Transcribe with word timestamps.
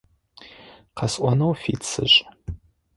Къэсӏонэу 0.97 1.51
фит 1.61 1.81
сышӏ. 1.91 2.17